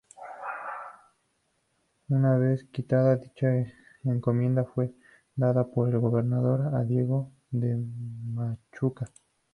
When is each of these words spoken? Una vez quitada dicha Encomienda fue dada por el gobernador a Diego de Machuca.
Una 2.09 2.35
vez 2.35 2.63
quitada 2.71 3.17
dicha 3.17 3.49
Encomienda 4.03 4.65
fue 4.65 4.95
dada 5.35 5.67
por 5.69 5.89
el 5.89 5.99
gobernador 5.99 6.73
a 6.75 6.83
Diego 6.83 7.31
de 7.51 7.77
Machuca. 8.33 9.07